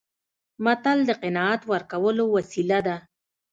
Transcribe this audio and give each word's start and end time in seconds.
متل 0.65 0.99
د 1.05 1.11
قناعت 1.21 1.61
ورکولو 1.71 2.23
وسیله 2.35 2.79
ده 2.87 2.95